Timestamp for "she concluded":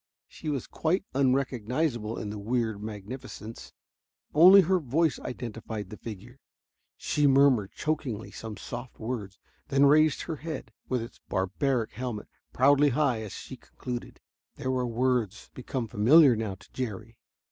13.33-14.19